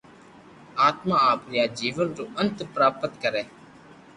[0.87, 3.43] آتما آپري آ جيون رو انت پراپت ڪري